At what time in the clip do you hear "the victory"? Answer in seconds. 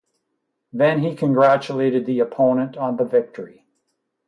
2.97-3.67